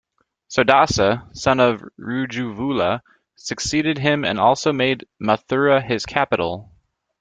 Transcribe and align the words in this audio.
Sodasa, 0.49 1.27
son 1.37 1.59
of 1.59 1.83
Rajuvula, 1.99 3.03
succeeded 3.35 3.99
him 3.99 4.25
and 4.25 4.39
also 4.39 4.73
made 4.73 5.05
Mathura 5.21 5.79
his 5.79 6.07
capital. 6.07 6.71